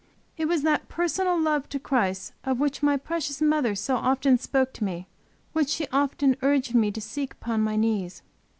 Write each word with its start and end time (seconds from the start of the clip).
It 0.35 0.45
was 0.47 0.63
that 0.63 0.89
personal 0.89 1.39
love 1.39 1.69
to 1.69 1.77
Christ 1.77 2.33
of 2.43 2.59
which 2.59 2.81
my 2.81 2.97
precious 2.97 3.39
mother 3.39 3.75
so 3.75 3.97
often 3.97 4.39
spoke 4.39 4.73
to 4.73 4.83
me 4.83 5.05
which 5.53 5.69
she 5.69 5.85
often 5.89 6.37
urged 6.41 6.73
me 6.73 6.89
to 6.89 6.99
seek 6.99 7.33
upon 7.33 7.61
my 7.61 7.75
knees. 7.75 8.23